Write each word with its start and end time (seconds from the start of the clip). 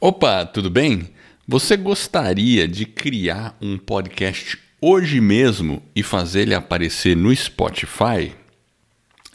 Opa, 0.00 0.46
tudo 0.46 0.70
bem? 0.70 1.08
Você 1.44 1.76
gostaria 1.76 2.68
de 2.68 2.86
criar 2.86 3.58
um 3.60 3.76
podcast 3.76 4.56
hoje 4.80 5.20
mesmo 5.20 5.82
e 5.92 6.04
fazer 6.04 6.42
ele 6.42 6.54
aparecer 6.54 7.16
no 7.16 7.34
Spotify? 7.34 8.32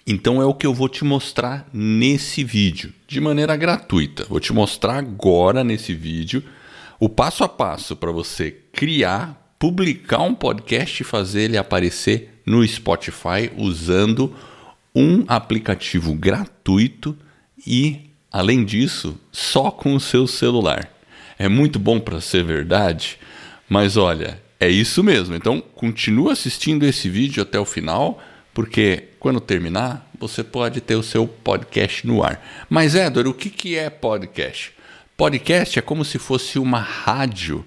Então 0.08 0.42
é 0.42 0.46
o 0.46 0.54
que 0.54 0.66
eu 0.66 0.74
vou 0.74 0.88
te 0.88 1.04
mostrar 1.04 1.68
nesse 1.74 2.46
vídeo, 2.46 2.94
de 3.06 3.20
maneira 3.20 3.58
gratuita. 3.58 4.24
Vou 4.30 4.40
te 4.40 4.54
mostrar 4.54 5.00
agora 5.00 5.66
nesse 5.66 5.94
vídeo 5.94 6.42
o 6.98 7.10
passo 7.10 7.44
a 7.44 7.50
passo 7.50 7.94
para 7.94 8.14
você 8.14 8.50
criar, 8.72 9.56
publicar 9.60 10.22
um 10.22 10.34
podcast 10.34 11.02
e 11.02 11.06
fazer 11.06 11.42
ele 11.42 11.58
aparecer 11.58 12.42
no 12.46 12.66
Spotify 12.66 13.52
usando 13.58 14.34
um 14.96 15.26
aplicativo 15.28 16.16
gratuito 16.16 17.18
e 17.68 18.13
Além 18.34 18.66
disso, 18.66 19.16
só 19.32 19.70
com 19.70 19.94
o 19.94 20.00
seu 20.00 20.26
celular. 20.26 20.92
É 21.38 21.48
muito 21.48 21.78
bom 21.78 22.00
para 22.00 22.20
ser 22.20 22.44
verdade, 22.44 23.20
mas 23.70 23.96
olha, 23.96 24.42
é 24.60 24.68
isso 24.68 25.04
mesmo. 25.04 25.36
Então, 25.36 25.62
continua 25.62 26.34
assistindo 26.34 26.84
esse 26.84 27.08
vídeo 27.08 27.44
até 27.44 27.60
o 27.60 27.66
final, 27.66 28.20
porque 28.52 29.04
quando 29.20 29.40
terminar, 29.40 30.10
você 30.18 30.44
pode 30.44 30.82
ter 30.82 30.96
o 30.96 31.04
seu 31.04 31.28
podcast 31.28 32.08
no 32.08 32.24
ar. 32.24 32.44
Mas, 32.68 32.96
Edward, 32.96 33.30
o 33.30 33.34
que 33.36 33.78
é 33.78 33.92
podcast? 33.92 34.74
Podcast 35.16 35.78
é 35.78 35.82
como 35.84 36.04
se 36.04 36.18
fosse 36.18 36.58
uma 36.58 36.80
rádio. 36.80 37.64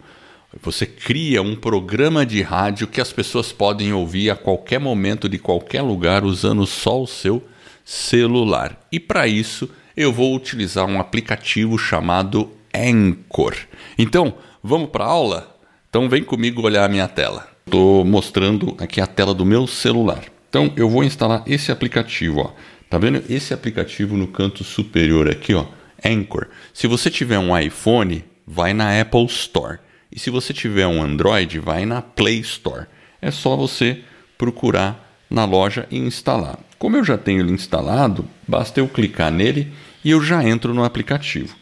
Você 0.62 0.84
cria 0.84 1.42
um 1.42 1.54
programa 1.54 2.26
de 2.26 2.42
rádio 2.42 2.88
que 2.88 3.00
as 3.00 3.12
pessoas 3.12 3.52
podem 3.52 3.92
ouvir 3.92 4.30
a 4.30 4.36
qualquer 4.36 4.80
momento, 4.80 5.28
de 5.28 5.38
qualquer 5.38 5.82
lugar, 5.82 6.24
usando 6.24 6.66
só 6.66 7.00
o 7.00 7.06
seu 7.06 7.40
celular. 7.84 8.84
E 8.90 8.98
para 8.98 9.28
isso, 9.28 9.70
eu 9.96 10.12
vou 10.12 10.34
utilizar 10.34 10.84
um 10.84 11.00
aplicativo 11.00 11.78
chamado 11.78 12.50
Anchor. 12.74 13.56
Então, 13.96 14.34
vamos 14.62 14.90
para 14.90 15.04
a 15.04 15.08
aula? 15.08 15.56
Então, 15.88 16.08
vem 16.08 16.22
comigo 16.22 16.60
olhar 16.62 16.84
a 16.84 16.88
minha 16.88 17.08
tela. 17.08 17.48
Estou 17.64 18.04
mostrando 18.04 18.76
aqui 18.78 19.00
a 19.00 19.06
tela 19.06 19.32
do 19.32 19.46
meu 19.46 19.66
celular. 19.66 20.24
Então, 20.50 20.70
eu 20.76 20.90
vou 20.90 21.02
instalar 21.02 21.42
esse 21.46 21.72
aplicativo. 21.72 22.40
Ó. 22.40 22.52
Tá 22.90 22.98
vendo 22.98 23.24
esse 23.28 23.54
aplicativo 23.54 24.16
no 24.16 24.26
canto 24.26 24.62
superior 24.62 25.30
aqui, 25.30 25.54
ó? 25.54 25.64
Anchor. 26.04 26.48
Se 26.74 26.86
você 26.86 27.10
tiver 27.10 27.38
um 27.38 27.58
iPhone, 27.58 28.22
vai 28.46 28.74
na 28.74 29.00
Apple 29.00 29.24
Store. 29.24 29.78
E 30.12 30.18
se 30.18 30.28
você 30.28 30.52
tiver 30.52 30.86
um 30.86 31.02
Android, 31.02 31.58
vai 31.58 31.86
na 31.86 32.02
Play 32.02 32.40
Store. 32.40 32.86
É 33.20 33.30
só 33.30 33.56
você 33.56 34.02
procurar 34.36 35.24
na 35.30 35.44
loja 35.46 35.86
e 35.90 35.98
instalar. 35.98 36.58
Como 36.78 36.96
eu 36.96 37.04
já 37.04 37.16
tenho 37.16 37.40
ele 37.40 37.52
instalado, 37.52 38.26
basta 38.46 38.80
eu 38.80 38.86
clicar 38.86 39.32
nele 39.32 39.72
e 40.06 40.10
eu 40.12 40.22
já 40.22 40.48
entro 40.48 40.72
no 40.72 40.84
aplicativo. 40.84 41.56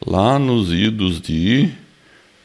lá 0.05 0.39
nos 0.39 0.71
idos 0.71 1.19
de. 1.19 1.69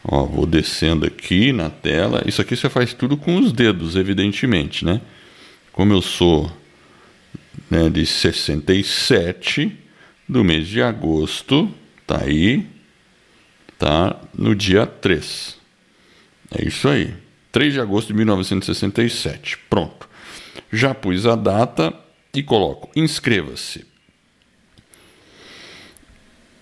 Ó, 0.02 0.24
vou 0.24 0.44
descendo 0.44 1.06
aqui 1.06 1.52
na 1.52 1.70
tela. 1.70 2.24
Isso 2.26 2.42
aqui 2.42 2.56
você 2.56 2.68
faz 2.68 2.92
tudo 2.92 3.16
com 3.16 3.38
os 3.38 3.52
dedos, 3.52 3.94
evidentemente, 3.94 4.84
né? 4.84 5.00
Como 5.70 5.92
eu 5.92 6.02
sou 6.02 6.50
né, 7.70 7.88
de 7.88 8.04
67 8.04 9.78
do 10.28 10.42
mês 10.42 10.66
de 10.66 10.82
agosto, 10.82 11.72
tá 12.04 12.20
aí, 12.24 12.66
tá 13.78 14.20
no 14.36 14.56
dia 14.56 14.84
3. 14.86 15.61
É 16.54 16.66
isso 16.66 16.88
aí. 16.88 17.14
3 17.50 17.74
de 17.74 17.80
agosto 17.80 18.08
de 18.08 18.14
1967. 18.14 19.58
Pronto. 19.68 20.08
Já 20.72 20.94
pus 20.94 21.26
a 21.26 21.36
data 21.36 21.92
e 22.34 22.42
coloco 22.42 22.90
inscreva-se. 22.96 23.86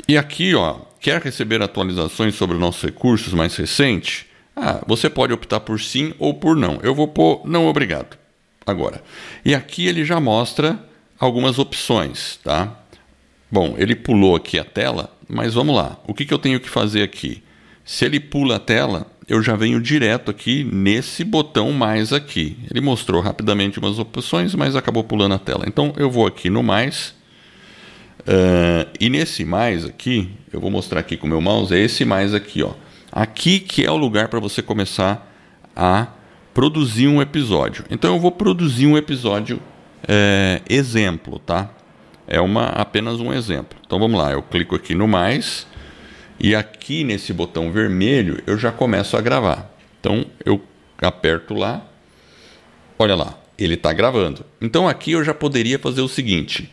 E 0.08 0.18
aqui, 0.18 0.54
ó, 0.54 0.80
quer 1.00 1.22
receber 1.22 1.62
atualizações 1.62 2.34
sobre 2.34 2.58
nossos 2.58 2.82
recursos 2.82 3.32
mais 3.32 3.54
recentes? 3.54 4.26
Ah, 4.56 4.82
você 4.86 5.08
pode 5.08 5.32
optar 5.32 5.60
por 5.60 5.80
sim 5.80 6.12
ou 6.18 6.34
por 6.34 6.56
não. 6.56 6.80
Eu 6.82 6.94
vou 6.94 7.06
pôr 7.06 7.42
não 7.46 7.66
obrigado. 7.66 8.18
Agora. 8.66 9.02
E 9.44 9.54
aqui 9.54 9.86
ele 9.86 10.04
já 10.04 10.20
mostra 10.20 10.78
algumas 11.18 11.58
opções, 11.58 12.38
tá? 12.42 12.76
Bom, 13.50 13.74
ele 13.78 13.94
pulou 13.96 14.36
aqui 14.36 14.58
a 14.58 14.64
tela, 14.64 15.16
mas 15.28 15.54
vamos 15.54 15.74
lá. 15.74 15.98
O 16.06 16.14
que, 16.14 16.24
que 16.24 16.34
eu 16.34 16.38
tenho 16.38 16.60
que 16.60 16.68
fazer 16.68 17.02
aqui? 17.02 17.42
Se 17.84 18.04
ele 18.04 18.20
pula 18.20 18.56
a 18.56 18.60
tela, 18.60 19.09
eu 19.30 19.40
já 19.40 19.54
venho 19.54 19.80
direto 19.80 20.28
aqui 20.28 20.64
nesse 20.64 21.22
botão 21.22 21.70
mais 21.70 22.12
aqui. 22.12 22.56
Ele 22.68 22.80
mostrou 22.80 23.22
rapidamente 23.22 23.78
umas 23.78 23.96
opções, 23.96 24.56
mas 24.56 24.74
acabou 24.74 25.04
pulando 25.04 25.36
a 25.36 25.38
tela. 25.38 25.66
Então 25.68 25.94
eu 25.96 26.10
vou 26.10 26.26
aqui 26.26 26.50
no 26.50 26.64
mais. 26.64 27.14
Uh, 28.22 28.90
e 28.98 29.08
nesse 29.08 29.44
mais 29.44 29.84
aqui, 29.84 30.28
eu 30.52 30.60
vou 30.60 30.68
mostrar 30.68 30.98
aqui 30.98 31.16
com 31.16 31.28
o 31.28 31.30
meu 31.30 31.40
mouse, 31.40 31.72
é 31.72 31.78
esse 31.78 32.04
mais 32.04 32.34
aqui, 32.34 32.60
ó. 32.64 32.72
Aqui 33.12 33.60
que 33.60 33.86
é 33.86 33.90
o 33.90 33.96
lugar 33.96 34.26
para 34.26 34.40
você 34.40 34.62
começar 34.62 35.32
a 35.76 36.08
produzir 36.52 37.06
um 37.06 37.22
episódio. 37.22 37.84
Então 37.88 38.14
eu 38.14 38.20
vou 38.20 38.32
produzir 38.32 38.88
um 38.88 38.98
episódio 38.98 39.60
é, 40.08 40.60
exemplo, 40.68 41.38
tá? 41.38 41.70
É 42.26 42.40
uma, 42.40 42.66
apenas 42.66 43.20
um 43.20 43.32
exemplo. 43.32 43.78
Então 43.86 44.00
vamos 44.00 44.18
lá, 44.18 44.32
eu 44.32 44.42
clico 44.42 44.74
aqui 44.74 44.92
no 44.92 45.06
mais 45.06 45.68
e 46.40 46.54
aqui 46.54 47.04
nesse 47.04 47.32
botão 47.32 47.70
vermelho 47.70 48.42
eu 48.46 48.56
já 48.56 48.72
começo 48.72 49.16
a 49.16 49.20
gravar. 49.20 49.70
Então 50.00 50.24
eu 50.44 50.60
aperto 50.98 51.52
lá, 51.52 51.86
olha 52.98 53.14
lá, 53.14 53.38
ele 53.58 53.74
está 53.74 53.92
gravando. 53.92 54.44
Então 54.60 54.88
aqui 54.88 55.12
eu 55.12 55.22
já 55.22 55.34
poderia 55.34 55.78
fazer 55.78 56.00
o 56.00 56.08
seguinte: 56.08 56.72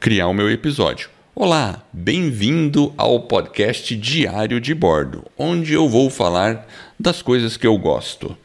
criar 0.00 0.28
o 0.28 0.34
meu 0.34 0.50
episódio. 0.50 1.10
Olá, 1.34 1.82
bem-vindo 1.92 2.92
ao 2.96 3.20
podcast 3.20 3.94
Diário 3.96 4.60
de 4.60 4.74
Bordo, 4.74 5.24
onde 5.36 5.72
eu 5.74 5.88
vou 5.88 6.10
falar 6.10 6.66
das 6.98 7.22
coisas 7.22 7.56
que 7.56 7.66
eu 7.66 7.76
gosto. 7.76 8.36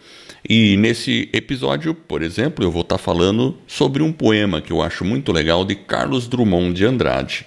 E 0.50 0.78
nesse 0.78 1.30
episódio, 1.34 1.94
por 1.94 2.22
exemplo, 2.22 2.64
eu 2.64 2.72
vou 2.72 2.82
estar 2.82 2.98
falando 2.98 3.58
sobre 3.68 4.02
um 4.02 4.14
poema 4.14 4.62
que 4.62 4.72
eu 4.72 4.82
acho 4.82 5.04
muito 5.04 5.34
legal 5.34 5.66
de 5.66 5.76
Carlos 5.76 6.28
Drummond 6.28 6.74
de 6.74 6.86
Andrade, 6.86 7.46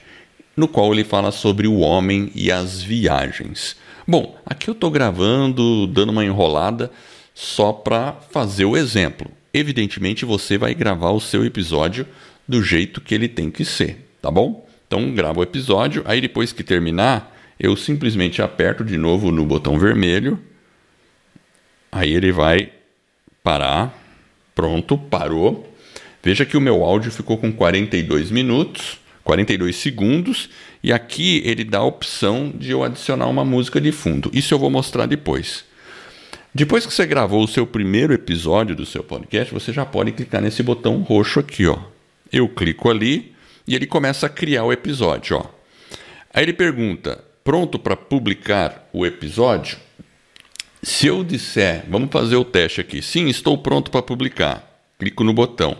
no 0.56 0.68
qual 0.68 0.92
ele 0.92 1.04
fala 1.04 1.30
sobre 1.30 1.66
o 1.66 1.78
homem 1.78 2.30
e 2.34 2.50
as 2.50 2.82
viagens. 2.82 3.76
Bom, 4.06 4.36
aqui 4.44 4.68
eu 4.68 4.72
estou 4.72 4.90
gravando, 4.90 5.86
dando 5.86 6.10
uma 6.10 6.24
enrolada 6.24 6.90
só 7.34 7.72
para 7.72 8.12
fazer 8.30 8.64
o 8.64 8.76
exemplo. 8.76 9.30
Evidentemente, 9.52 10.24
você 10.24 10.58
vai 10.58 10.74
gravar 10.74 11.10
o 11.10 11.20
seu 11.20 11.44
episódio 11.44 12.06
do 12.46 12.62
jeito 12.62 13.00
que 13.00 13.14
ele 13.14 13.28
tem 13.28 13.50
que 13.50 13.64
ser, 13.64 14.08
tá 14.20 14.30
bom? 14.30 14.66
Então, 14.86 15.14
grava 15.14 15.40
o 15.40 15.42
episódio, 15.42 16.02
aí 16.04 16.20
depois 16.20 16.52
que 16.52 16.64
terminar, 16.64 17.36
eu 17.58 17.76
simplesmente 17.76 18.42
aperto 18.42 18.84
de 18.84 18.96
novo 18.96 19.30
no 19.30 19.44
botão 19.44 19.78
vermelho, 19.78 20.38
aí 21.92 22.12
ele 22.12 22.32
vai 22.32 22.72
parar. 23.42 23.96
Pronto, 24.54 24.98
parou. 24.98 25.72
Veja 26.22 26.44
que 26.44 26.56
o 26.56 26.60
meu 26.60 26.84
áudio 26.84 27.10
ficou 27.10 27.38
com 27.38 27.52
42 27.52 28.30
minutos, 28.30 28.98
42 29.24 29.76
segundos, 29.76 30.48
e 30.82 30.92
aqui 30.92 31.42
ele 31.44 31.64
dá 31.64 31.78
a 31.78 31.84
opção 31.84 32.52
de 32.54 32.70
eu 32.70 32.82
adicionar 32.82 33.26
uma 33.26 33.44
música 33.44 33.80
de 33.80 33.92
fundo. 33.92 34.30
Isso 34.32 34.54
eu 34.54 34.58
vou 34.58 34.70
mostrar 34.70 35.06
depois. 35.06 35.64
Depois 36.54 36.84
que 36.84 36.92
você 36.92 37.06
gravou 37.06 37.44
o 37.44 37.48
seu 37.48 37.66
primeiro 37.66 38.12
episódio 38.12 38.74
do 38.74 38.84
seu 38.84 39.04
podcast, 39.04 39.54
você 39.54 39.72
já 39.72 39.86
pode 39.86 40.12
clicar 40.12 40.42
nesse 40.42 40.62
botão 40.62 41.00
roxo 41.02 41.38
aqui, 41.38 41.66
ó. 41.66 41.78
Eu 42.32 42.48
clico 42.48 42.90
ali 42.90 43.32
e 43.66 43.74
ele 43.74 43.86
começa 43.86 44.26
a 44.26 44.30
criar 44.30 44.64
o 44.64 44.72
episódio, 44.72 45.36
ó. 45.36 45.46
Aí 46.34 46.42
ele 46.42 46.52
pergunta: 46.52 47.22
"Pronto 47.44 47.78
para 47.78 47.94
publicar 47.94 48.88
o 48.92 49.06
episódio?" 49.06 49.78
Se 50.82 51.06
eu 51.06 51.22
disser, 51.22 51.84
vamos 51.88 52.10
fazer 52.10 52.36
o 52.36 52.44
teste 52.44 52.80
aqui. 52.80 53.02
Sim, 53.02 53.28
estou 53.28 53.58
pronto 53.58 53.90
para 53.90 54.02
publicar. 54.02 54.66
Clico 54.98 55.22
no 55.22 55.32
botão. 55.32 55.76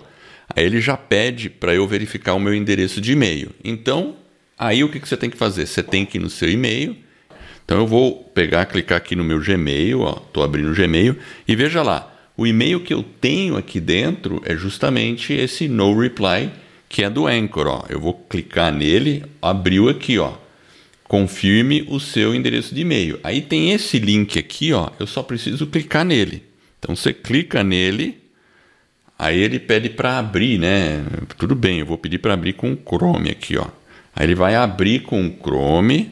Aí 0.55 0.65
ele 0.65 0.81
já 0.81 0.97
pede 0.97 1.49
para 1.49 1.75
eu 1.75 1.87
verificar 1.87 2.35
o 2.35 2.41
meu 2.41 2.55
endereço 2.55 3.01
de 3.01 3.13
e-mail. 3.13 3.51
Então, 3.63 4.17
aí 4.59 4.83
o 4.83 4.89
que 4.89 4.99
você 4.99 5.17
tem 5.17 5.31
que 5.31 5.37
fazer? 5.37 5.67
Você 5.67 5.83
tem 5.83 6.05
que 6.05 6.19
ir 6.19 6.21
no 6.21 6.31
seu 6.31 6.51
e-mail 6.51 6.97
então 7.71 7.79
eu 7.79 7.87
vou 7.87 8.25
pegar, 8.35 8.67
clicar 8.67 8.99
aqui 8.99 9.15
no 9.15 9.23
meu 9.23 9.39
Gmail, 9.39 10.03
estou 10.27 10.43
abrindo 10.43 10.73
o 10.73 10.75
Gmail 10.75 11.17
e 11.47 11.55
veja 11.55 11.85
lá, 11.85 12.13
o 12.37 12.45
e-mail 12.45 12.81
que 12.81 12.93
eu 12.93 13.01
tenho 13.01 13.57
aqui 13.57 13.79
dentro 13.79 14.43
é 14.45 14.57
justamente 14.57 15.33
esse 15.33 15.69
no 15.69 15.97
reply 15.97 16.51
que 16.89 17.05
é 17.05 17.09
do 17.09 17.29
Anchor. 17.29 17.69
Ó. 17.69 17.85
Eu 17.89 18.01
vou 18.01 18.15
clicar 18.29 18.73
nele, 18.73 19.23
abriu 19.41 19.89
aqui, 19.89 20.19
ó. 20.19 20.33
Confirme 21.05 21.87
o 21.89 22.01
seu 22.01 22.35
endereço 22.35 22.75
de 22.75 22.81
e-mail. 22.81 23.21
Aí 23.23 23.41
tem 23.41 23.71
esse 23.71 24.01
link 24.01 24.37
aqui, 24.37 24.73
ó. 24.73 24.91
Eu 24.99 25.07
só 25.07 25.23
preciso 25.23 25.65
clicar 25.69 26.05
nele. 26.05 26.43
Então 26.81 26.97
você 26.97 27.13
clica 27.13 27.63
nele, 27.63 28.20
aí 29.21 29.39
ele 29.39 29.59
pede 29.59 29.91
para 29.91 30.19
abrir, 30.19 30.59
né? 30.59 31.05
Tudo 31.37 31.55
bem, 31.55 31.81
eu 31.81 31.87
vou 31.87 31.99
pedir 31.99 32.19
para 32.19 32.33
abrir 32.33 32.55
com 32.55 32.73
o 32.73 32.77
Chrome 32.77 33.31
aqui, 33.31 33.59
ó. 33.59 33.67
Aí 34.17 34.27
ele 34.27 34.35
vai 34.35 34.57
abrir 34.57 35.01
com 35.03 35.27
o 35.27 35.31
Chrome 35.31 36.11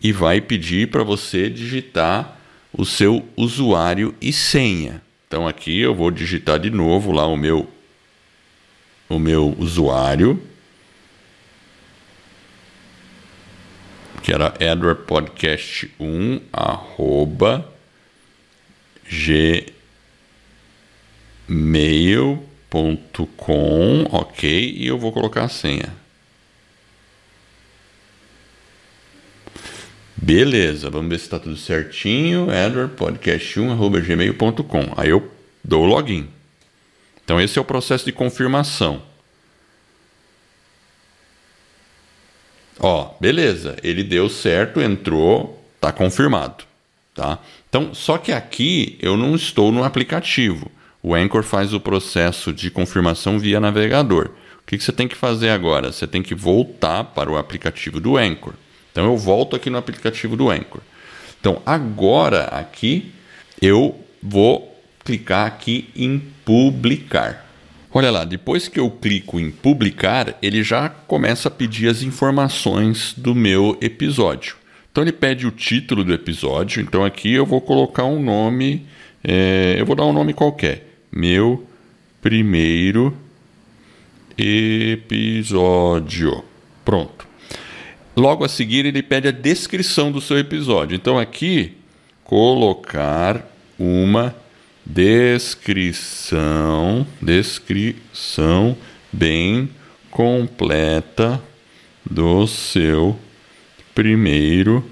e 0.00 0.12
vai 0.12 0.40
pedir 0.40 0.88
para 0.88 1.02
você 1.02 1.50
digitar 1.50 2.38
o 2.72 2.84
seu 2.84 3.28
usuário 3.36 4.14
e 4.20 4.32
senha. 4.32 5.02
Então 5.26 5.48
aqui 5.48 5.80
eu 5.80 5.94
vou 5.94 6.12
digitar 6.12 6.60
de 6.60 6.70
novo 6.70 7.10
lá 7.10 7.26
o 7.26 7.36
meu 7.36 7.68
o 9.08 9.18
meu 9.18 9.54
usuário 9.58 10.40
que 14.22 14.32
era 14.32 14.54
edwardpodcast1 14.58 16.40
arroba 16.52 17.68
gmail.com 21.48 22.42
ok 24.10 24.74
e 24.76 24.86
eu 24.86 24.98
vou 24.98 25.12
colocar 25.12 25.44
a 25.44 25.48
senha 25.48 26.02
Beleza, 30.22 30.88
vamos 30.88 31.08
ver 31.08 31.18
se 31.18 31.24
está 31.24 31.40
tudo 31.40 31.56
certinho. 31.56 32.46
edwardpodcast1.gmail.com. 32.46 34.92
Aí 34.96 35.08
eu 35.08 35.28
dou 35.64 35.82
o 35.82 35.86
login. 35.86 36.28
Então 37.24 37.40
esse 37.40 37.58
é 37.58 37.60
o 37.60 37.64
processo 37.64 38.04
de 38.04 38.12
confirmação. 38.12 39.02
Ó, 42.78 43.16
beleza, 43.20 43.74
ele 43.82 44.04
deu 44.04 44.28
certo, 44.28 44.80
entrou, 44.80 45.60
tá 45.80 45.90
confirmado, 45.92 46.64
tá? 47.14 47.38
Então, 47.68 47.92
só 47.94 48.18
que 48.18 48.32
aqui 48.32 48.98
eu 49.00 49.16
não 49.16 49.34
estou 49.34 49.72
no 49.72 49.82
aplicativo. 49.84 50.70
O 51.02 51.14
Anchor 51.14 51.42
faz 51.42 51.74
o 51.74 51.80
processo 51.80 52.52
de 52.52 52.70
confirmação 52.70 53.38
via 53.38 53.58
navegador. 53.58 54.30
O 54.62 54.66
que, 54.66 54.78
você 54.78 54.92
tem 54.92 55.08
que 55.08 55.16
fazer 55.16 55.50
agora? 55.50 55.90
Você 55.90 56.06
tem 56.06 56.22
que 56.22 56.34
voltar 56.34 57.02
para 57.02 57.30
o 57.30 57.36
aplicativo 57.36 57.98
do 57.98 58.16
Anchor. 58.16 58.54
Então 58.92 59.04
eu 59.04 59.16
volto 59.16 59.56
aqui 59.56 59.68
no 59.68 59.78
aplicativo 59.78 60.36
do 60.36 60.48
Anchor. 60.48 60.80
Então 61.40 61.60
agora 61.66 62.44
aqui 62.44 63.12
eu 63.60 63.98
vou 64.22 64.80
clicar 65.04 65.46
aqui 65.46 65.90
em 65.96 66.20
publicar. 66.44 67.50
Olha 67.92 68.10
lá, 68.10 68.24
depois 68.24 68.68
que 68.68 68.78
eu 68.78 68.88
clico 68.88 69.40
em 69.40 69.50
publicar, 69.50 70.38
ele 70.40 70.62
já 70.62 70.88
começa 70.88 71.48
a 71.48 71.50
pedir 71.50 71.88
as 71.88 72.02
informações 72.02 73.12
do 73.16 73.34
meu 73.34 73.76
episódio. 73.80 74.54
Então 74.90 75.02
ele 75.02 75.12
pede 75.12 75.46
o 75.46 75.50
título 75.50 76.04
do 76.04 76.14
episódio. 76.14 76.80
Então 76.80 77.04
aqui 77.04 77.32
eu 77.32 77.44
vou 77.44 77.60
colocar 77.60 78.04
um 78.04 78.22
nome, 78.22 78.86
é, 79.24 79.74
eu 79.76 79.84
vou 79.84 79.96
dar 79.96 80.04
um 80.04 80.12
nome 80.12 80.32
qualquer. 80.32 80.91
Meu 81.14 81.66
primeiro 82.22 83.14
episódio. 84.38 86.42
Pronto. 86.84 87.26
Logo 88.16 88.44
a 88.44 88.48
seguir, 88.48 88.86
ele 88.86 89.02
pede 89.02 89.28
a 89.28 89.32
descrição 89.32 90.10
do 90.10 90.20
seu 90.20 90.38
episódio. 90.38 90.94
Então, 90.94 91.18
aqui, 91.18 91.72
colocar 92.24 93.46
uma 93.78 94.34
descrição, 94.84 97.06
descrição 97.20 98.76
bem 99.12 99.68
completa 100.10 101.42
do 102.08 102.46
seu 102.46 103.18
primeiro 103.94 104.84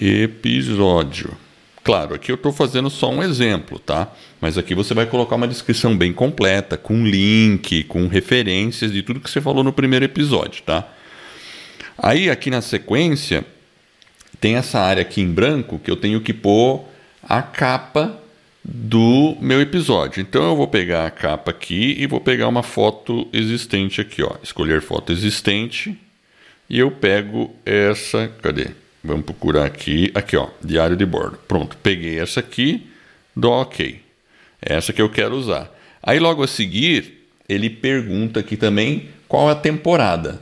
episódio. 0.00 1.36
Claro, 1.88 2.14
aqui 2.14 2.30
eu 2.30 2.34
estou 2.34 2.52
fazendo 2.52 2.90
só 2.90 3.10
um 3.10 3.22
exemplo, 3.22 3.78
tá? 3.78 4.12
Mas 4.42 4.58
aqui 4.58 4.74
você 4.74 4.92
vai 4.92 5.06
colocar 5.06 5.36
uma 5.36 5.48
descrição 5.48 5.96
bem 5.96 6.12
completa, 6.12 6.76
com 6.76 7.06
link, 7.06 7.82
com 7.84 8.06
referências 8.08 8.92
de 8.92 9.02
tudo 9.02 9.20
que 9.20 9.30
você 9.30 9.40
falou 9.40 9.64
no 9.64 9.72
primeiro 9.72 10.04
episódio, 10.04 10.62
tá? 10.64 10.86
Aí 11.96 12.28
aqui 12.28 12.50
na 12.50 12.60
sequência 12.60 13.42
tem 14.38 14.56
essa 14.56 14.78
área 14.78 15.00
aqui 15.00 15.22
em 15.22 15.32
branco 15.32 15.78
que 15.78 15.90
eu 15.90 15.96
tenho 15.96 16.20
que 16.20 16.34
pôr 16.34 16.84
a 17.22 17.40
capa 17.40 18.20
do 18.62 19.38
meu 19.40 19.62
episódio. 19.62 20.20
Então 20.20 20.44
eu 20.44 20.56
vou 20.56 20.68
pegar 20.68 21.06
a 21.06 21.10
capa 21.10 21.52
aqui 21.52 21.96
e 21.98 22.06
vou 22.06 22.20
pegar 22.20 22.48
uma 22.48 22.62
foto 22.62 23.26
existente 23.32 23.98
aqui, 23.98 24.22
ó. 24.22 24.32
Escolher 24.42 24.82
foto 24.82 25.10
existente 25.10 25.98
e 26.68 26.78
eu 26.78 26.90
pego 26.90 27.50
essa, 27.64 28.30
cadê? 28.42 28.72
Vamos 29.02 29.24
procurar 29.24 29.64
aqui, 29.64 30.10
aqui 30.14 30.36
ó, 30.36 30.48
diário 30.62 30.96
de 30.96 31.06
bordo. 31.06 31.38
Pronto, 31.46 31.76
peguei 31.82 32.18
essa 32.18 32.40
aqui, 32.40 32.86
dou 33.34 33.52
OK. 33.52 34.00
Essa 34.60 34.92
que 34.92 35.00
eu 35.00 35.08
quero 35.08 35.36
usar. 35.36 35.72
Aí 36.02 36.18
logo 36.18 36.42
a 36.42 36.48
seguir, 36.48 37.26
ele 37.48 37.70
pergunta 37.70 38.40
aqui 38.40 38.56
também 38.56 39.08
qual 39.28 39.48
é 39.48 39.52
a 39.52 39.56
temporada 39.56 40.40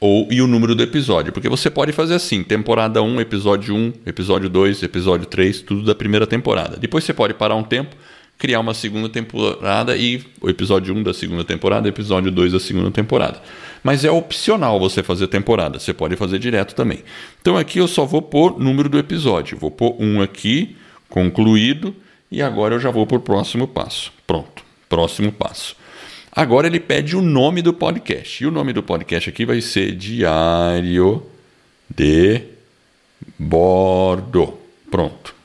ou 0.00 0.28
e 0.30 0.40
o 0.40 0.46
número 0.46 0.74
do 0.74 0.82
episódio, 0.82 1.32
porque 1.32 1.48
você 1.48 1.68
pode 1.68 1.92
fazer 1.92 2.14
assim, 2.14 2.44
temporada 2.44 3.02
1, 3.02 3.20
episódio 3.20 3.74
1, 3.74 3.92
episódio 4.06 4.48
2, 4.48 4.82
episódio 4.82 5.26
3, 5.26 5.62
tudo 5.62 5.84
da 5.84 5.94
primeira 5.94 6.26
temporada. 6.26 6.76
Depois 6.76 7.04
você 7.04 7.12
pode 7.12 7.34
parar 7.34 7.56
um 7.56 7.64
tempo, 7.64 7.96
criar 8.38 8.60
uma 8.60 8.72
segunda 8.72 9.08
temporada 9.08 9.96
e 9.96 10.24
o 10.40 10.48
episódio 10.48 10.94
1 10.94 11.02
da 11.02 11.12
segunda 11.12 11.44
temporada, 11.44 11.88
episódio 11.88 12.30
2 12.30 12.52
da 12.52 12.60
segunda 12.60 12.90
temporada. 12.90 13.42
Mas 13.82 14.04
é 14.04 14.10
opcional 14.10 14.78
você 14.78 15.02
fazer 15.02 15.26
temporada, 15.26 15.78
você 15.78 15.92
pode 15.92 16.16
fazer 16.16 16.38
direto 16.38 16.74
também. 16.74 17.02
Então 17.40 17.56
aqui 17.56 17.78
eu 17.78 17.88
só 17.88 18.04
vou 18.04 18.22
pôr 18.22 18.58
número 18.58 18.88
do 18.88 18.98
episódio, 18.98 19.58
vou 19.58 19.70
pôr 19.70 19.96
um 19.98 20.22
aqui, 20.22 20.76
concluído, 21.08 21.94
e 22.30 22.40
agora 22.40 22.76
eu 22.76 22.80
já 22.80 22.90
vou 22.90 23.06
para 23.06 23.16
o 23.16 23.20
próximo 23.20 23.66
passo. 23.66 24.12
Pronto, 24.26 24.62
próximo 24.88 25.32
passo. 25.32 25.76
Agora 26.30 26.68
ele 26.68 26.78
pede 26.78 27.16
o 27.16 27.22
nome 27.22 27.62
do 27.62 27.72
podcast. 27.72 28.44
E 28.44 28.46
o 28.46 28.50
nome 28.50 28.72
do 28.72 28.82
podcast 28.82 29.28
aqui 29.28 29.44
vai 29.44 29.60
ser 29.60 29.92
Diário 29.96 31.22
de 31.90 32.42
Bordo. 33.36 34.56
Pronto. 34.88 35.37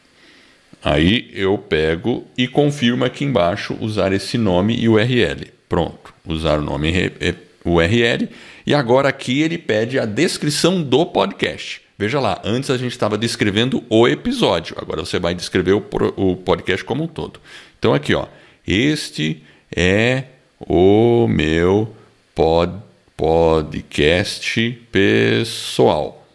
Aí 0.84 1.32
eu 1.34 1.58
pego 1.58 2.26
e 2.38 2.48
confirmo 2.48 3.06
aqui 3.06 3.24
embaixo 3.24 3.78
usar 3.80 4.12
esse 4.12 4.38
nome 4.38 4.76
e 4.76 4.90
URL. 4.90 5.48
Pronto. 5.70 6.14
Usar 6.26 6.60
o 6.60 6.62
nome 6.62 6.92
e 6.92 7.36
URL. 7.64 8.28
E 8.68 8.74
agora 8.74 9.08
aqui 9.08 9.42
ele 9.42 9.58
pede 9.58 9.98
a 9.98 10.06
descrição 10.06 10.84
do 10.84 11.06
podcast. 11.06 11.82
Veja 11.98 12.20
lá, 12.20 12.42
antes 12.44 12.70
a 12.70 12.78
gente 12.78 12.92
estava 12.92 13.18
descrevendo 13.18 13.84
o 13.90 14.08
episódio, 14.08 14.76
agora 14.80 15.06
você 15.06 15.20
vai 15.20 15.34
descrever 15.34 15.74
o, 15.74 15.86
o 16.18 16.36
podcast 16.36 16.84
como 16.84 17.04
um 17.04 17.08
todo. 17.08 17.40
Então 17.78 17.94
aqui, 17.94 18.14
ó, 18.14 18.28
este 18.68 19.44
é 19.74 20.26
o 20.60 21.28
meu 21.30 21.96
pod, 22.36 22.74
podcast 23.16 24.72
pessoal. 24.92 26.28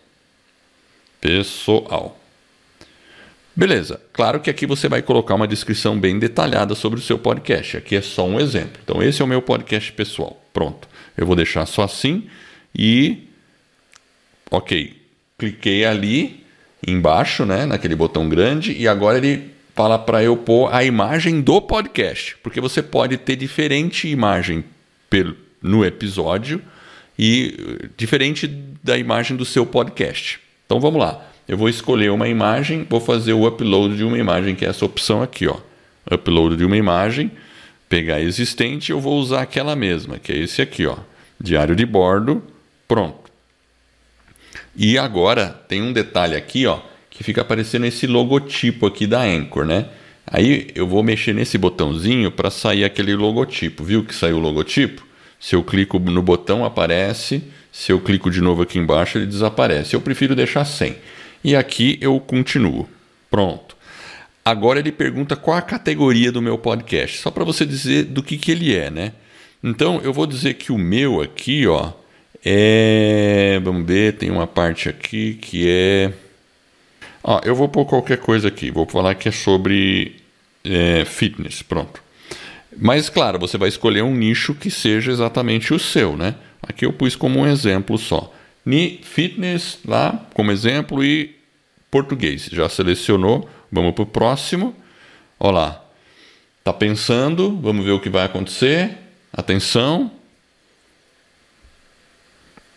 Pessoal. 1.21 2.18
Beleza, 3.59 4.01
claro 4.13 4.39
que 4.39 4.49
aqui 4.49 4.67
você 4.67 4.89
vai 4.89 5.03
colocar 5.03 5.35
uma 5.35 5.49
descrição 5.49 5.99
bem 5.99 6.17
detalhada 6.17 6.77
sobre 6.77 7.01
o 7.01 7.03
seu 7.03 7.19
podcast. 7.19 7.77
Aqui 7.77 7.97
é 7.97 8.01
só 8.01 8.25
um 8.25 8.39
exemplo. 8.39 8.81
Então, 8.85 9.03
esse 9.03 9.21
é 9.21 9.25
o 9.25 9.27
meu 9.27 9.43
podcast 9.43 9.93
pessoal. 9.95 10.41
Pronto. 10.53 10.87
Eu 11.17 11.27
vou 11.27 11.35
deixar 11.35 11.67
só 11.67 11.83
assim 11.83 12.29
e. 12.73 13.27
Ok. 14.49 15.03
Cliquei 15.37 15.85
ali 15.85 16.45
embaixo, 16.87 17.45
né, 17.45 17.67
naquele 17.67 17.97
botão 17.97 18.29
grande, 18.29 18.77
e 18.79 18.87
agora 18.87 19.19
ele 19.19 19.51
fala 19.75 19.99
para 19.99 20.23
eu 20.23 20.37
pôr 20.37 20.73
a 20.73 20.85
imagem 20.85 21.41
do 21.41 21.61
podcast, 21.61 22.37
porque 22.45 22.61
você 22.61 22.81
pode 22.81 23.17
ter 23.17 23.35
diferente 23.35 24.07
imagem 24.07 24.65
no 25.61 25.85
episódio 25.85 26.63
e 27.19 27.91
diferente 27.97 28.47
da 28.85 28.97
imagem 28.97 29.37
do 29.37 29.45
seu 29.45 29.67
podcast. 29.67 30.39
Então 30.65 30.79
vamos 30.79 31.01
lá. 31.01 31.28
Eu 31.49 31.57
vou 31.57 31.69
escolher 31.69 32.11
uma 32.11 32.29
imagem, 32.29 32.87
vou 32.89 33.01
fazer 33.01 33.33
o 33.33 33.47
upload 33.47 33.97
de 33.97 34.05
uma 34.05 34.19
imagem, 34.19 34.55
que 34.55 34.67
é 34.67 34.69
essa 34.69 34.85
opção 34.85 35.23
aqui, 35.23 35.47
ó. 35.47 35.57
Upload 36.11 36.57
de 36.57 36.65
uma 36.65 36.77
imagem, 36.77 37.31
pegar 37.89 38.21
existente, 38.21 38.93
eu 38.93 39.01
vou 39.01 39.19
usar 39.19 39.43
aquela 39.43 39.75
mesma, 39.75 40.19
que 40.19 40.31
é 40.31 40.37
esse 40.37 40.61
aqui, 40.61 40.87
ó. 40.87 40.97
Diário 41.41 41.75
de 41.75 41.87
bordo, 41.87 42.43
pronto. 42.87 43.31
E 44.77 44.99
agora 44.99 45.49
tem 45.67 45.81
um 45.81 45.93
detalhe 45.93 46.37
aqui, 46.37 46.67
ó, 46.67 46.81
que 47.09 47.25
fica 47.25 47.41
aparecendo 47.41 47.87
esse 47.87 48.07
logotipo 48.07 48.87
aqui 48.87 49.07
da 49.07 49.23
Anchor, 49.23 49.65
né? 49.65 49.87
Aí 50.31 50.69
eu 50.75 50.87
vou 50.87 51.03
mexer 51.03 51.35
nesse 51.35 51.57
botãozinho 51.57 52.31
para 52.31 52.51
sair 52.51 52.85
aquele 52.85 53.17
logotipo. 53.17 53.83
Viu 53.83 54.05
que 54.05 54.15
saiu 54.15 54.37
o 54.37 54.41
logotipo? 54.41 55.07
Se 55.41 55.57
eu 55.57 55.65
clico 55.65 55.99
no 55.99 56.23
botão 56.23 56.65
aparece, 56.65 57.43
se 57.73 57.91
eu 57.91 57.99
clico 57.99 58.31
de 58.31 58.41
novo 58.43 58.63
aqui 58.63 58.79
embaixo 58.79 59.17
ele 59.17 59.27
desaparece. 59.27 59.95
Eu 59.95 60.01
prefiro 60.01 60.37
deixar 60.37 60.65
sem. 60.67 60.97
E 61.43 61.55
aqui 61.57 61.99
eu 62.01 62.19
continuo. 62.21 62.89
Pronto. 63.31 63.77
Agora 64.45 64.79
ele 64.79 64.93
pergunta 64.93 65.37
qual 65.37 65.57
a 65.57 65.63
categoria 65.63 66.33
do 66.33 66.41
meu 66.41 66.57
podcast, 66.57 67.19
só 67.19 67.31
para 67.31 67.45
você 67.45 67.67
dizer 67.67 68.05
do 68.05 68.23
que, 68.23 68.39
que 68.39 68.51
ele 68.51 68.75
é, 68.75 68.91
né? 68.91 69.13
Então 69.63 70.01
eu 70.03 70.13
vou 70.13 70.27
dizer 70.27 70.55
que 70.55 70.73
o 70.73 70.79
meu 70.79 71.21
aqui, 71.21 71.67
ó, 71.67 71.93
é. 72.45 73.61
Vamos 73.63 73.87
ver, 73.87 74.15
tem 74.15 74.31
uma 74.31 74.47
parte 74.47 74.89
aqui 74.89 75.35
que 75.35 75.69
é. 75.69 76.13
Ó, 77.23 77.41
eu 77.45 77.55
vou 77.55 77.69
pôr 77.69 77.85
qualquer 77.85 78.19
coisa 78.19 78.49
aqui. 78.49 78.71
Vou 78.71 78.87
falar 78.87 79.15
que 79.15 79.29
é 79.29 79.33
sobre 79.33 80.17
é, 80.65 81.05
fitness. 81.05 81.63
Pronto. 81.63 82.03
Mas, 82.77 83.09
claro, 83.09 83.39
você 83.39 83.59
vai 83.59 83.69
escolher 83.69 84.03
um 84.03 84.15
nicho 84.15 84.55
que 84.55 84.71
seja 84.71 85.11
exatamente 85.11 85.75
o 85.75 85.79
seu, 85.79 86.17
né? 86.17 86.37
Aqui 86.63 86.87
eu 86.87 86.93
pus 86.93 87.17
como 87.17 87.41
um 87.41 87.47
exemplo 87.47 87.99
só. 87.99 88.33
Ni 88.69 89.01
fitness 89.03 89.79
lá 89.83 90.27
como 90.35 90.53
exemplo 90.53 91.03
e 91.03 91.35
português. 91.91 92.51
Já 92.53 92.69
selecionou. 92.69 93.49
Vamos 93.73 93.95
para 93.95 94.03
o 94.03 94.07
próximo. 94.07 94.77
Olha 95.41 95.53
lá. 95.53 95.85
Tá 96.63 96.71
pensando. 96.75 97.59
Vamos 97.63 97.87
ver 97.87 97.93
o 97.93 97.99
que 97.99 98.11
vai 98.11 98.27
acontecer. 98.27 98.95
Atenção. 99.33 100.11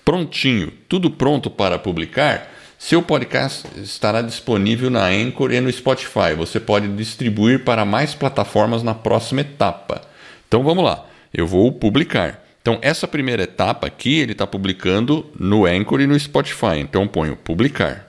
Prontinho. 0.05 0.71
Tudo 0.87 1.11
pronto 1.11 1.49
para 1.49 1.77
publicar. 1.77 2.49
Seu 2.79 3.03
podcast 3.03 3.67
estará 3.75 4.21
disponível 4.21 4.89
na 4.89 5.07
Anchor 5.07 5.51
e 5.51 5.59
no 5.59 5.69
Spotify. 5.69 6.33
Você 6.37 6.57
pode 6.57 6.87
distribuir 6.87 7.65
para 7.65 7.83
mais 7.83 8.15
plataformas 8.15 8.81
na 8.81 8.95
próxima 8.95 9.41
etapa. 9.41 9.99
Então 10.47 10.63
vamos 10.63 10.85
lá, 10.85 11.05
eu 11.33 11.45
vou 11.45 11.69
publicar. 11.73 12.41
Então 12.61 12.77
essa 12.81 13.07
primeira 13.07 13.43
etapa 13.43 13.87
aqui 13.87 14.19
ele 14.19 14.33
está 14.33 14.45
publicando 14.45 15.25
no 15.37 15.65
Anchor 15.65 16.01
e 16.01 16.07
no 16.07 16.19
Spotify. 16.19 16.77
Então 16.79 17.07
ponho 17.07 17.35
publicar. 17.35 18.07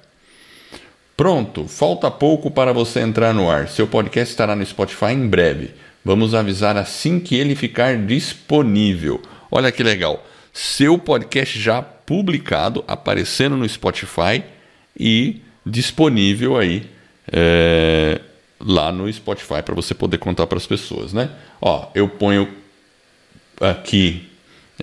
Pronto, 1.17 1.69
falta 1.69 2.11
pouco 2.11 2.51
para 2.51 2.73
você 2.73 3.01
entrar 3.01 3.33
no 3.33 3.51
ar. 3.51 3.69
Seu 3.69 3.87
podcast 3.87 4.33
estará 4.33 4.57
no 4.57 4.65
Spotify 4.65 5.13
em 5.13 5.27
breve. 5.27 5.71
Vamos 6.05 6.35
avisar 6.35 6.77
assim 6.77 7.21
que 7.21 7.37
ele 7.37 7.55
ficar 7.55 7.97
disponível. 7.97 9.23
Olha 9.51 9.71
que 9.71 9.83
legal. 9.83 10.27
Seu 10.53 10.99
podcast 10.99 11.59
já 11.59 11.81
publicado, 11.81 12.85
aparecendo 12.89 13.57
no 13.57 13.69
Spotify 13.69 14.43
e 14.99 15.41
disponível 15.65 16.59
aí 16.59 16.91
é, 17.31 18.21
lá 18.59 18.91
no 18.91 19.11
Spotify 19.13 19.63
para 19.65 19.75
você 19.75 19.95
poder 19.95 20.19
contar 20.19 20.47
para 20.47 20.59
as 20.59 20.67
pessoas, 20.67 21.13
né? 21.13 21.31
Ó, 21.61 21.89
eu 21.95 22.09
ponho 22.09 22.49
aqui, 23.61 24.29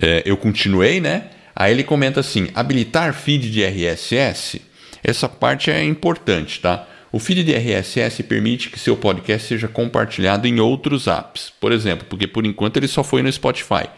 é, 0.01 0.23
eu 0.25 0.37
continuei, 0.37 0.99
né? 0.99 1.25
Aí 1.55 1.73
ele 1.73 1.83
comenta 1.83 2.19
assim: 2.19 2.47
habilitar 2.55 3.13
feed 3.13 3.51
de 3.51 3.63
RSS. 3.63 4.61
Essa 5.03 5.27
parte 5.27 5.69
é 5.69 5.83
importante, 5.83 6.59
tá? 6.59 6.87
O 7.11 7.19
feed 7.19 7.43
de 7.43 7.53
RSS 7.53 8.21
permite 8.23 8.69
que 8.69 8.79
seu 8.79 8.95
podcast 8.95 9.47
seja 9.47 9.67
compartilhado 9.67 10.47
em 10.47 10.59
outros 10.59 11.07
apps, 11.07 11.51
por 11.59 11.71
exemplo, 11.71 12.05
porque 12.07 12.27
por 12.27 12.45
enquanto 12.45 12.77
ele 12.77 12.87
só 12.87 13.03
foi 13.03 13.23
no 13.23 13.31
Spotify. 13.31 13.89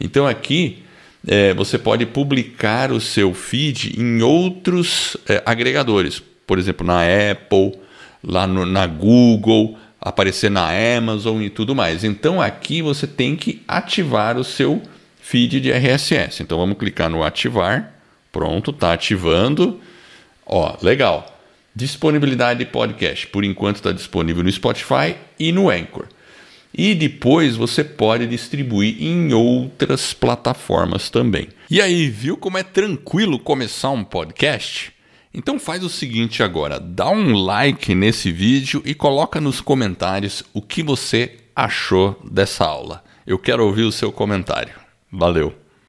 Então 0.00 0.26
aqui 0.26 0.82
é, 1.26 1.54
você 1.54 1.78
pode 1.78 2.04
publicar 2.06 2.90
o 2.90 3.00
seu 3.00 3.32
feed 3.32 4.00
em 4.00 4.20
outros 4.20 5.16
é, 5.28 5.42
agregadores, 5.46 6.20
por 6.44 6.58
exemplo, 6.58 6.84
na 6.84 7.02
Apple, 7.02 7.78
lá 8.22 8.46
no, 8.46 8.66
na 8.66 8.86
Google, 8.86 9.78
aparecer 10.00 10.50
na 10.50 10.68
Amazon 10.96 11.40
e 11.42 11.50
tudo 11.50 11.74
mais. 11.74 12.02
Então 12.02 12.42
aqui 12.42 12.82
você 12.82 13.06
tem 13.06 13.36
que 13.36 13.62
ativar 13.68 14.36
o 14.36 14.44
seu 14.44 14.82
feed 15.26 15.60
de 15.60 15.72
RSS. 15.72 16.40
Então 16.40 16.56
vamos 16.56 16.78
clicar 16.78 17.10
no 17.10 17.24
ativar. 17.24 17.92
Pronto, 18.30 18.70
está 18.70 18.92
ativando. 18.92 19.80
Ó, 20.46 20.76
legal. 20.80 21.36
Disponibilidade 21.74 22.60
de 22.60 22.66
podcast. 22.66 23.26
Por 23.26 23.44
enquanto 23.44 23.76
está 23.76 23.90
disponível 23.90 24.44
no 24.44 24.52
Spotify 24.52 25.16
e 25.36 25.50
no 25.50 25.68
Anchor 25.68 26.06
e 26.78 26.94
depois 26.94 27.56
você 27.56 27.82
pode 27.82 28.26
distribuir 28.26 29.02
em 29.02 29.32
outras 29.32 30.12
plataformas 30.12 31.08
também. 31.08 31.48
E 31.70 31.80
aí, 31.80 32.10
viu 32.10 32.36
como 32.36 32.58
é 32.58 32.62
tranquilo 32.62 33.38
começar 33.38 33.90
um 33.90 34.04
podcast? 34.04 34.92
Então 35.32 35.58
faz 35.58 35.82
o 35.82 35.88
seguinte 35.88 36.42
agora, 36.42 36.78
dá 36.78 37.08
um 37.08 37.32
like 37.34 37.94
nesse 37.94 38.30
vídeo 38.30 38.82
e 38.84 38.94
coloca 38.94 39.40
nos 39.40 39.62
comentários 39.62 40.44
o 40.52 40.60
que 40.60 40.82
você 40.82 41.36
achou 41.54 42.20
dessa 42.30 42.66
aula. 42.66 43.02
Eu 43.26 43.38
quero 43.38 43.64
ouvir 43.64 43.84
o 43.84 43.92
seu 43.92 44.12
comentário. 44.12 44.85
Valeu! 45.12 45.52